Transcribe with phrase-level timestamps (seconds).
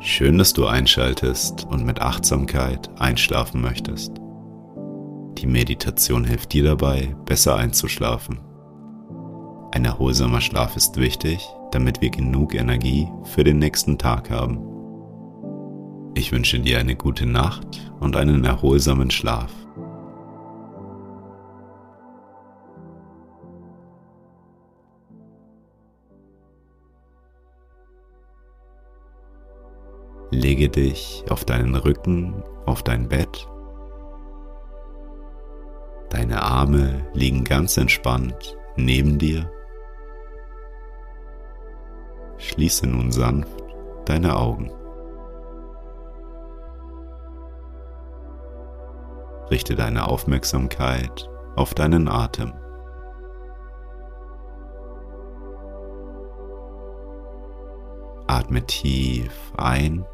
[0.00, 4.12] Schön, dass du einschaltest und mit Achtsamkeit einschlafen möchtest.
[5.38, 8.38] Die Meditation hilft dir dabei, besser einzuschlafen.
[9.72, 14.60] Ein erholsamer Schlaf ist wichtig, damit wir genug Energie für den nächsten Tag haben.
[16.14, 19.52] Ich wünsche dir eine gute Nacht und einen erholsamen Schlaf.
[30.30, 33.48] Lege dich auf deinen Rücken, auf dein Bett.
[36.10, 39.50] Deine Arme liegen ganz entspannt neben dir.
[42.36, 43.62] Schließe nun sanft
[44.04, 44.70] deine Augen.
[49.50, 52.52] Richte deine Aufmerksamkeit auf deinen Atem.
[58.26, 60.04] Atme tief ein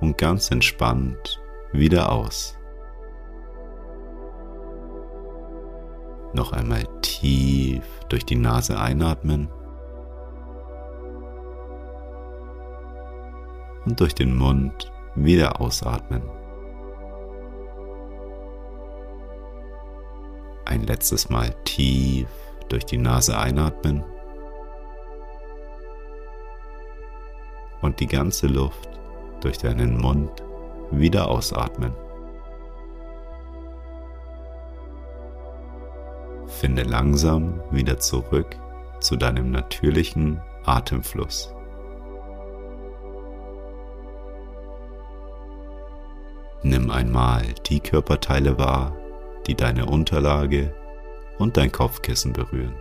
[0.00, 1.40] und ganz entspannt
[1.72, 2.56] wieder aus.
[6.32, 9.48] Noch einmal tief durch die Nase einatmen
[13.84, 16.22] und durch den Mund wieder ausatmen.
[20.64, 22.28] Ein letztes Mal tief
[22.68, 24.04] durch die Nase einatmen
[27.82, 28.99] und die ganze Luft
[29.40, 30.30] durch deinen Mund
[30.90, 31.92] wieder ausatmen.
[36.46, 38.56] Finde langsam wieder zurück
[39.00, 41.54] zu deinem natürlichen Atemfluss.
[46.62, 48.94] Nimm einmal die Körperteile wahr,
[49.46, 50.74] die deine Unterlage
[51.38, 52.74] und dein Kopfkissen berühren.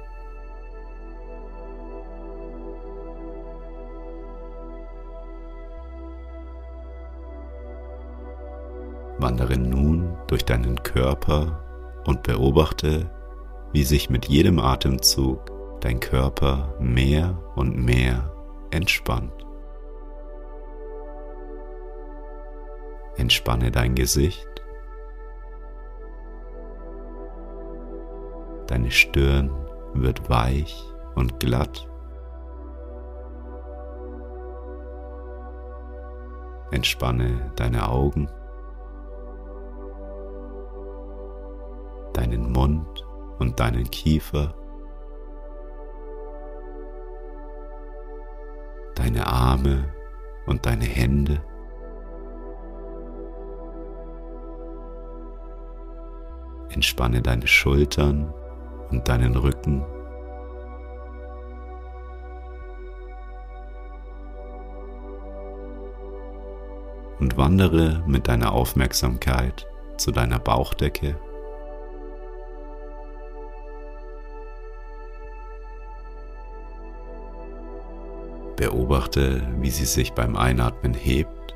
[9.40, 11.64] Wandere nun durch deinen Körper
[12.06, 13.10] und beobachte,
[13.72, 18.34] wie sich mit jedem Atemzug dein Körper mehr und mehr
[18.72, 19.32] entspannt.
[23.16, 24.46] Entspanne dein Gesicht,
[28.68, 29.52] deine Stirn
[29.94, 30.84] wird weich
[31.16, 31.88] und glatt.
[36.72, 38.30] Entspanne deine Augen.
[42.20, 43.06] Deinen Mund
[43.38, 44.54] und deinen Kiefer,
[48.96, 49.94] deine Arme
[50.46, 51.42] und deine Hände.
[56.72, 58.34] Entspanne deine Schultern
[58.92, 59.86] und deinen Rücken.
[67.20, 69.66] Und wandere mit deiner Aufmerksamkeit
[69.96, 71.18] zu deiner Bauchdecke
[78.60, 81.56] Beobachte, wie sie sich beim Einatmen hebt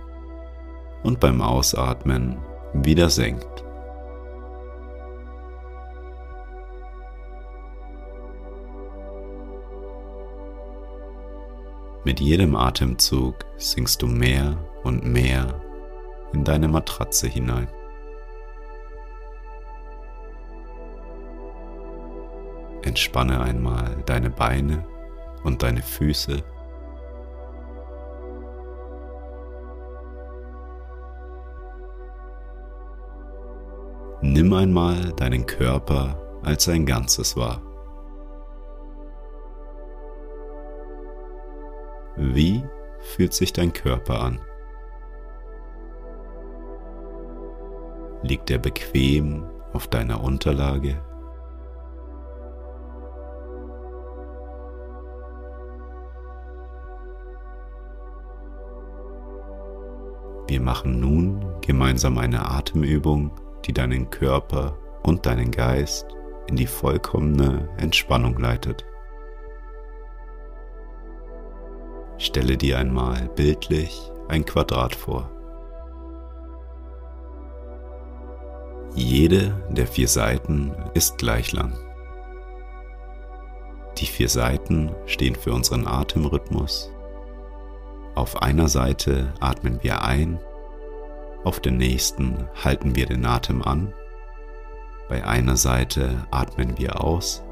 [1.04, 2.38] und beim Ausatmen
[2.72, 3.66] wieder senkt.
[12.06, 15.62] Mit jedem Atemzug sinkst du mehr und mehr
[16.32, 17.68] in deine Matratze hinein.
[22.82, 24.88] Entspanne einmal deine Beine
[25.44, 26.42] und deine Füße
[34.34, 37.62] Nimm einmal deinen Körper als ein Ganzes wahr.
[42.16, 42.64] Wie
[43.00, 44.40] fühlt sich dein Körper an?
[48.24, 51.00] Liegt er bequem auf deiner Unterlage?
[60.48, 63.32] Wir machen nun gemeinsam eine Atemübung
[63.66, 66.08] die deinen Körper und deinen Geist
[66.48, 68.86] in die vollkommene Entspannung leitet.
[72.18, 75.30] Stelle dir einmal bildlich ein Quadrat vor.
[78.96, 81.74] Jede der vier Seiten ist gleich lang.
[83.98, 86.92] Die vier Seiten stehen für unseren Atemrhythmus.
[88.16, 90.40] Auf einer Seite atmen wir ein,
[91.44, 93.94] auf der nächsten halten wir den Atem an,
[95.10, 97.44] bei einer Seite atmen wir aus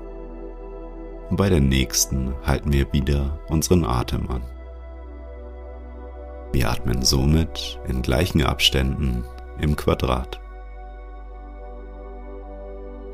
[1.30, 4.42] und bei der nächsten halten wir wieder unseren Atem an.
[6.54, 9.24] Wir atmen somit in gleichen Abständen
[9.60, 10.40] im Quadrat.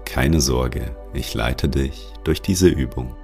[0.06, 3.16] Keine Sorge, ich leite dich durch diese Übung.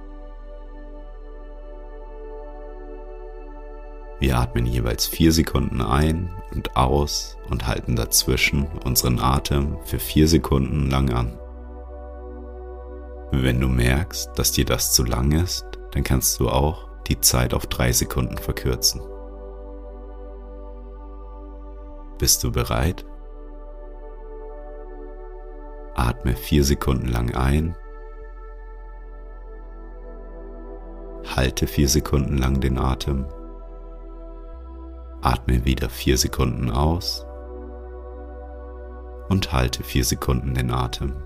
[4.20, 10.28] Wir atmen jeweils vier Sekunden ein und aus und halten dazwischen unseren Atem für vier
[10.28, 11.38] Sekunden lang an.
[13.32, 17.52] Wenn du merkst, dass dir das zu lang ist, dann kannst du auch die Zeit
[17.52, 19.00] auf drei Sekunden verkürzen.
[22.18, 23.04] Bist du bereit?
[25.96, 27.76] Atme vier Sekunden lang ein.
[31.36, 33.26] Halte vier Sekunden lang den Atem.
[35.24, 37.26] Atme wieder vier Sekunden aus
[39.28, 41.16] und halte vier Sekunden den Atem.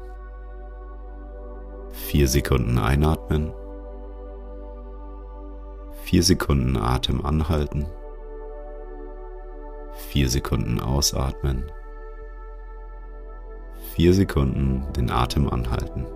[1.91, 3.53] Vier Sekunden einatmen.
[6.05, 7.87] Vier Sekunden Atem anhalten.
[9.93, 11.71] Vier Sekunden ausatmen
[13.99, 16.07] vier Sekunden den Atem anhalten.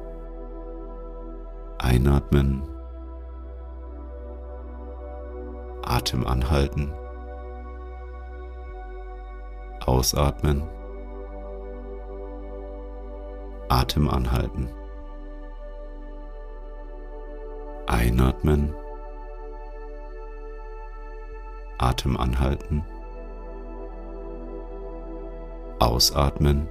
[1.79, 2.63] Einatmen.
[5.83, 6.93] Atem anhalten.
[9.87, 10.63] Ausatmen.
[13.69, 14.71] Atem anhalten.
[17.87, 18.75] Einatmen.
[21.79, 22.85] Atem anhalten.
[25.81, 26.69] Ausatmen.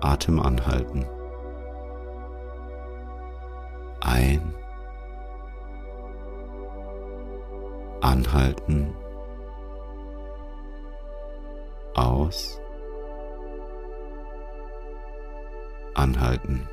[0.00, 1.06] Atem anhalten.
[4.00, 4.54] Ein.
[8.00, 8.94] Anhalten.
[12.28, 12.60] Aus.
[15.94, 16.68] Anhalten.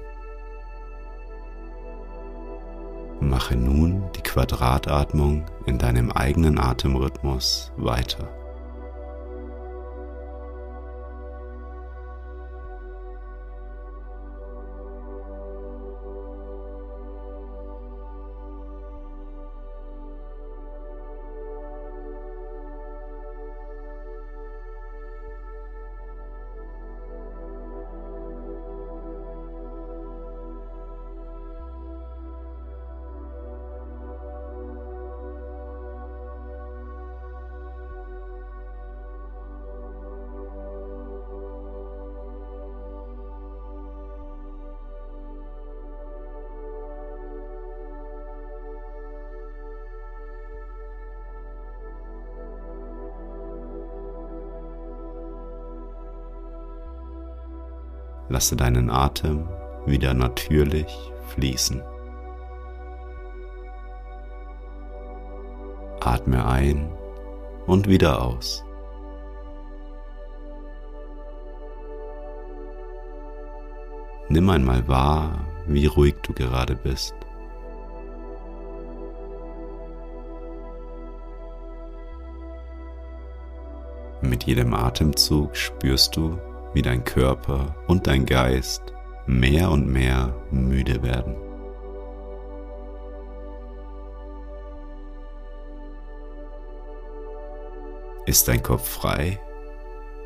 [3.22, 8.28] Mache nun die Quadratatmung in deinem eigenen Atemrhythmus weiter.
[58.30, 59.48] Lasse deinen Atem
[59.86, 61.82] wieder natürlich fließen.
[66.00, 66.92] Atme ein
[67.68, 68.64] und wieder aus.
[74.28, 77.16] Nimm einmal wahr, wie ruhig du gerade bist.
[84.22, 86.40] Mit jedem Atemzug spürst du,
[86.76, 88.94] wie dein Körper und dein Geist
[89.26, 91.36] mehr und mehr müde werden.
[98.26, 99.40] Ist dein Kopf frei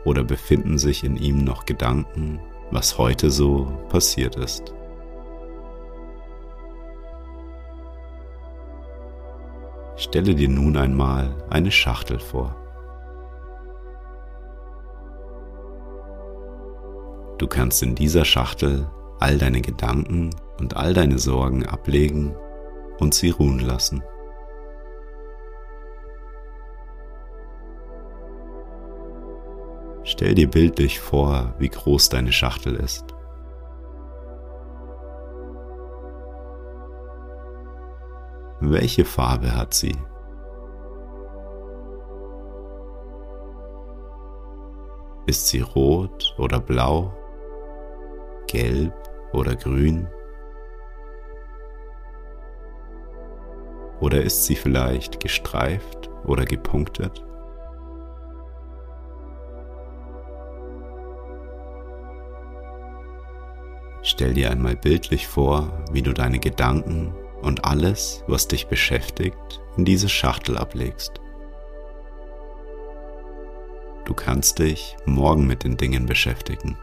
[0.06, 2.40] oder befinden sich in ihm noch Gedanken,
[2.72, 4.74] was heute so passiert ist?
[9.98, 12.56] Stelle dir nun einmal eine Schachtel vor.
[17.40, 18.92] Du kannst in dieser Schachtel
[19.22, 20.30] all deine Gedanken
[20.60, 22.36] und all deine Sorgen ablegen
[23.00, 24.04] und sie ruhen lassen.
[30.04, 33.06] Stell dir bildlich vor, wie groß deine Schachtel ist.
[38.60, 39.96] Welche Farbe hat sie?
[45.26, 47.14] Ist sie rot oder blau?
[48.50, 48.94] Gelb
[49.32, 50.08] oder grün?
[54.02, 57.24] Oder ist sie vielleicht gestreift oder gepunktet?
[64.02, 69.86] Stell dir einmal bildlich vor, wie du deine Gedanken und alles, was dich beschäftigt, in
[69.86, 71.22] diese Schachtel ablegst.
[74.06, 76.78] Du kannst dich morgen mit den Dingen beschäftigen.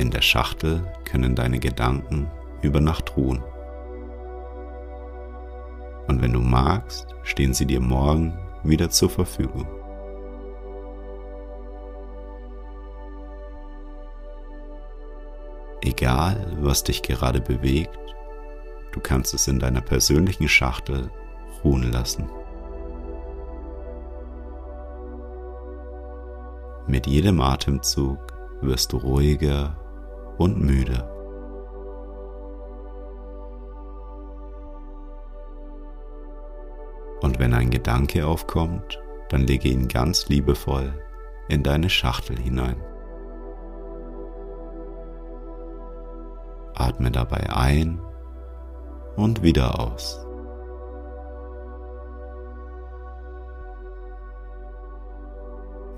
[0.00, 2.30] In der Schachtel können deine Gedanken
[2.62, 3.44] über Nacht ruhen.
[6.08, 8.32] Und wenn du magst, stehen sie dir morgen
[8.64, 9.68] wieder zur Verfügung.
[15.82, 17.98] Egal, was dich gerade bewegt,
[18.92, 21.10] du kannst es in deiner persönlichen Schachtel
[21.62, 22.30] ruhen lassen.
[26.86, 28.18] Mit jedem Atemzug
[28.62, 29.76] wirst du ruhiger
[30.40, 31.06] und müde.
[37.20, 40.94] Und wenn ein Gedanke aufkommt, dann lege ihn ganz liebevoll
[41.48, 42.82] in deine Schachtel hinein.
[46.74, 48.00] Atme dabei ein
[49.16, 50.26] und wieder aus.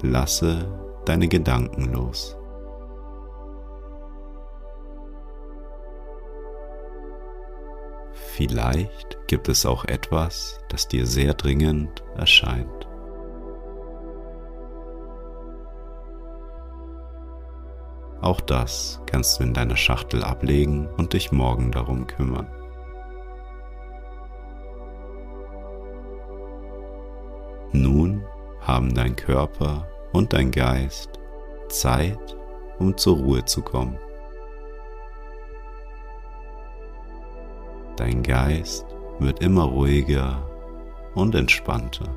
[0.03, 0.67] Lasse
[1.05, 2.37] deine Gedanken los.
[8.35, 12.89] Vielleicht gibt es auch etwas, das dir sehr dringend erscheint.
[18.23, 22.47] Auch das kannst du in deiner Schachtel ablegen und dich morgen darum kümmern.
[27.73, 28.25] Nun
[28.63, 31.21] haben dein Körper und dein Geist
[31.69, 32.35] Zeit,
[32.79, 33.99] um zur Ruhe zu kommen.
[38.03, 38.85] Dein Geist
[39.21, 40.45] wird immer ruhiger
[41.15, 42.13] und entspannter.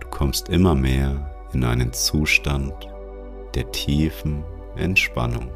[0.00, 2.74] Du kommst immer mehr in einen Zustand
[3.54, 4.44] der tiefen
[4.76, 5.48] Entspannung.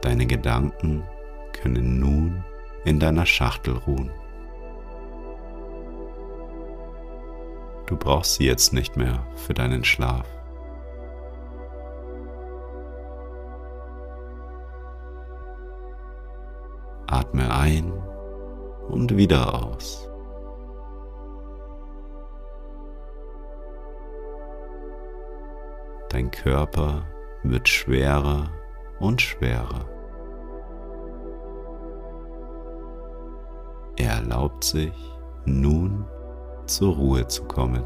[0.00, 1.04] Deine Gedanken
[1.52, 2.44] können nun
[2.84, 4.10] in deiner Schachtel ruhen.
[7.92, 10.26] Du brauchst sie jetzt nicht mehr für deinen Schlaf.
[17.06, 17.92] Atme ein
[18.88, 20.08] und wieder aus.
[26.08, 27.04] Dein Körper
[27.42, 28.50] wird schwerer
[29.00, 29.86] und schwerer.
[33.96, 34.94] Er erlaubt sich
[35.44, 36.06] nun
[36.72, 37.84] zur Ruhe zu kommen.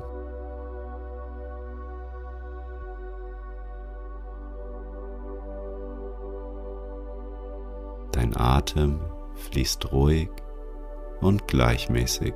[8.12, 9.00] Dein Atem
[9.34, 10.30] fließt ruhig
[11.20, 12.34] und gleichmäßig.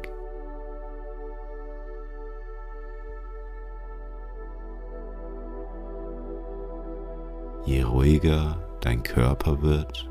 [7.65, 10.11] Je ruhiger dein Körper wird,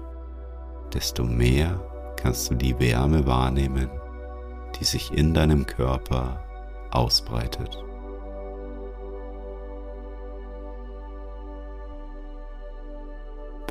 [0.93, 1.79] desto mehr
[2.15, 3.89] kannst du die Wärme wahrnehmen,
[4.77, 6.43] die sich in deinem Körper
[6.91, 7.83] ausbreitet.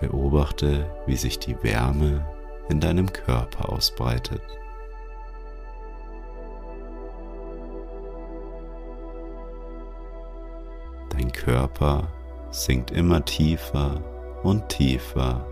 [0.00, 2.26] Beobachte, wie sich die Wärme
[2.68, 4.42] in deinem Körper ausbreitet.
[11.10, 12.06] Dein Körper
[12.50, 14.00] sinkt immer tiefer
[14.42, 15.46] und tiefer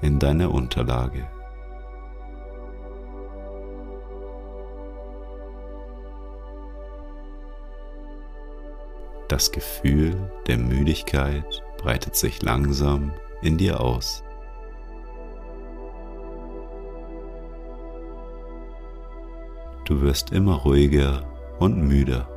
[0.00, 1.28] in deine Unterlage.
[9.32, 10.14] Das Gefühl
[10.46, 14.22] der Müdigkeit breitet sich langsam in dir aus.
[19.86, 21.22] Du wirst immer ruhiger
[21.60, 22.28] und müder.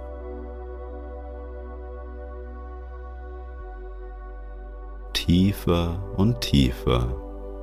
[5.12, 7.14] Tiefer und tiefer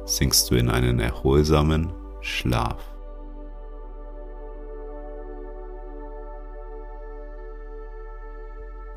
[0.05, 2.92] sinkst du in einen erholsamen Schlaf.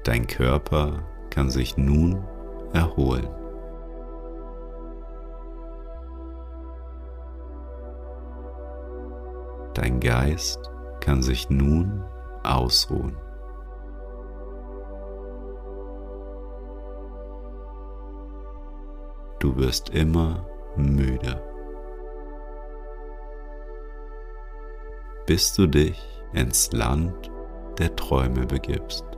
[0.05, 0.99] Dein Körper
[1.31, 2.23] kann sich nun
[2.73, 3.27] erholen.
[9.73, 10.59] Dein Geist
[10.99, 12.03] kann sich nun
[12.43, 13.17] ausruhen.
[19.39, 20.45] Du wirst immer
[20.75, 21.41] müde.
[25.25, 25.99] Bis du dich
[26.33, 27.31] ins Land
[27.79, 29.14] der Träume begibst.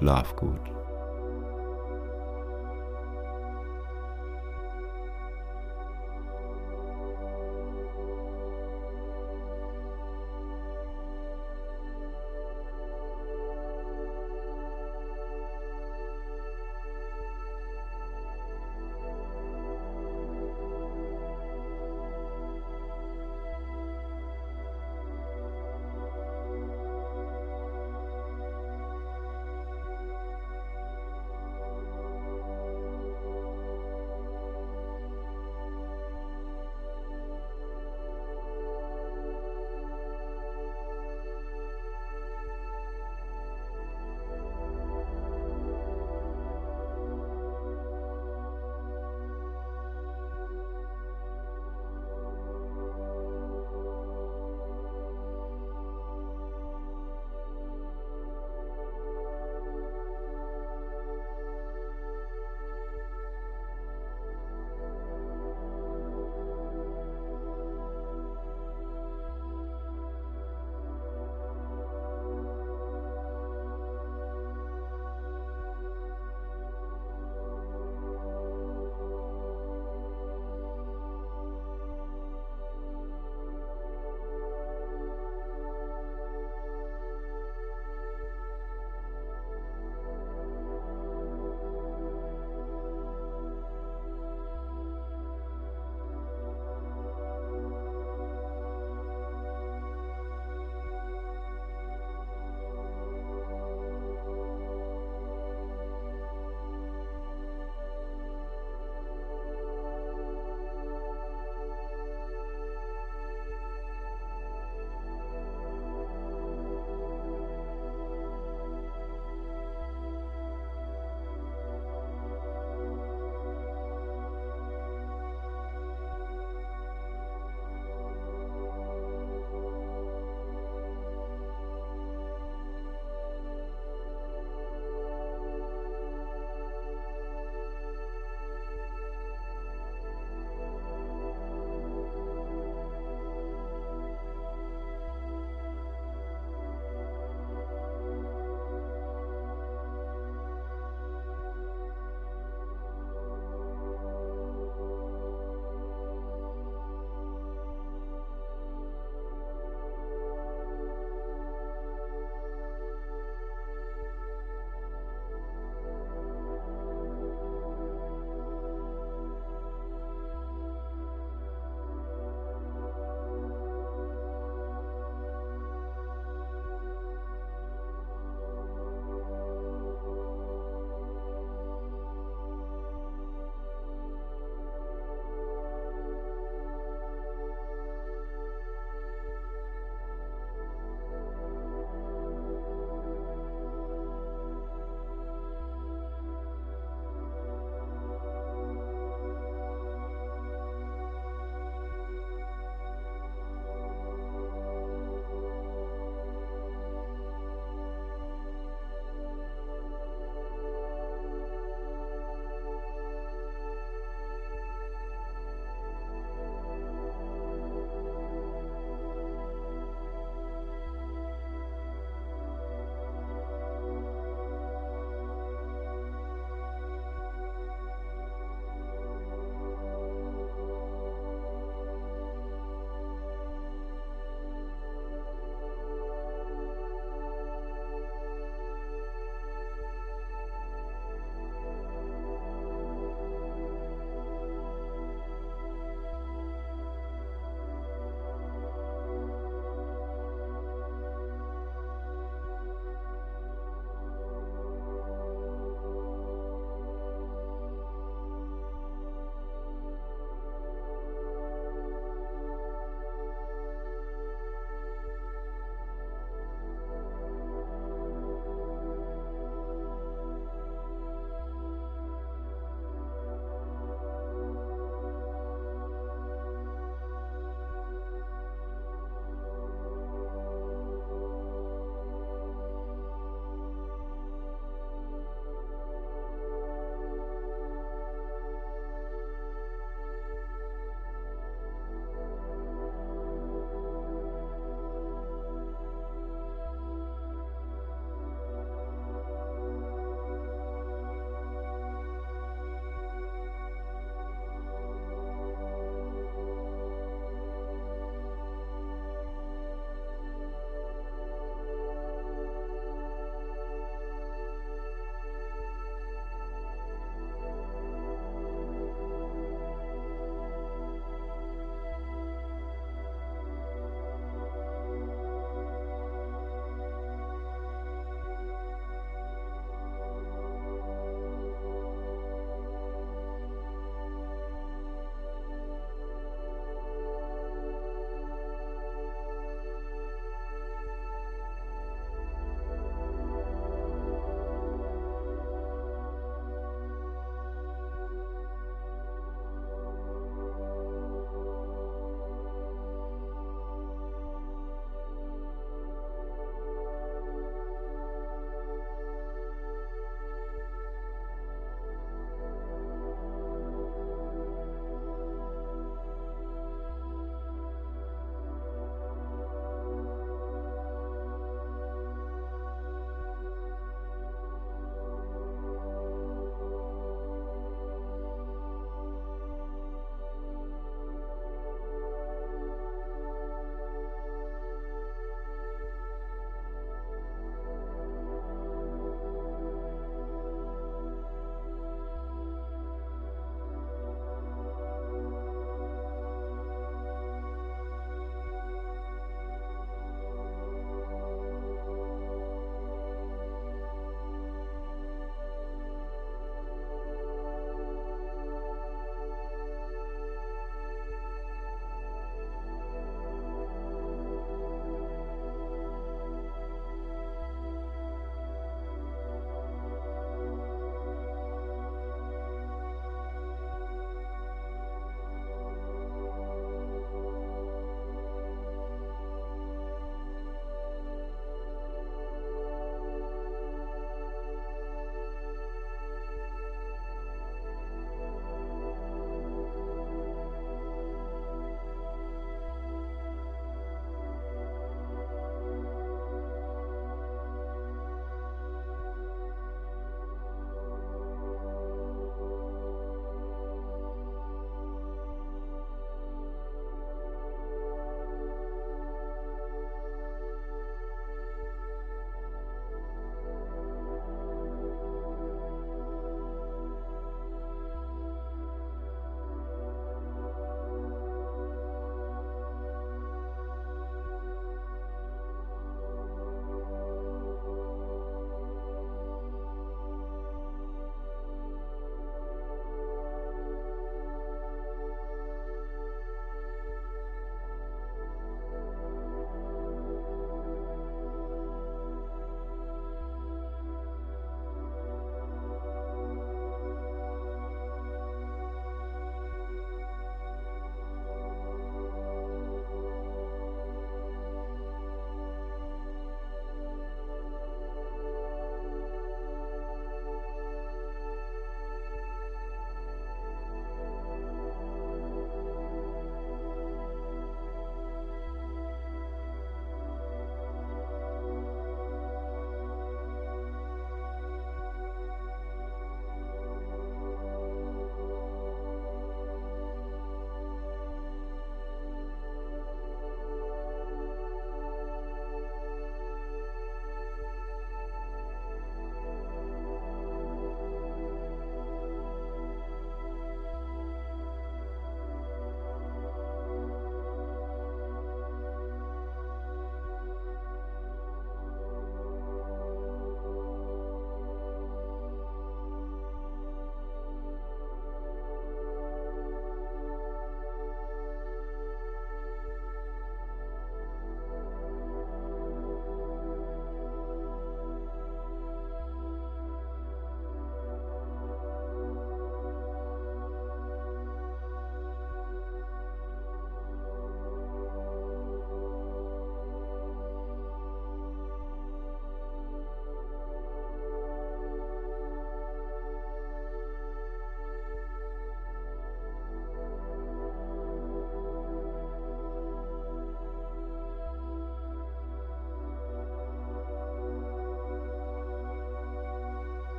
[0.00, 0.79] Schlaf gut.